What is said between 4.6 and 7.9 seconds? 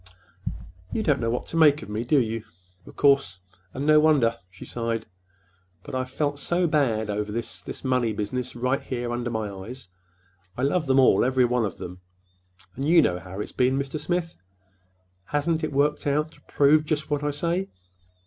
sighed. "But I've felt so bad over this—this